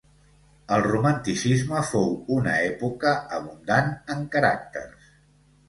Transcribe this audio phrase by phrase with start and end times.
[0.77, 5.17] El Romanticisme fou una època abundant en caràcters.